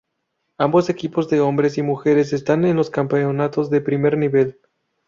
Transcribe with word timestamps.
Ambos 0.57 0.89
equipos 0.89 1.29
de 1.29 1.41
hombres 1.41 1.77
y 1.77 1.83
mujeres 1.83 2.33
están 2.33 2.65
en 2.65 2.75
los 2.75 2.89
campeonatos 2.89 3.69
de 3.69 3.81
primer 3.81 4.17
nivel. 4.17 4.59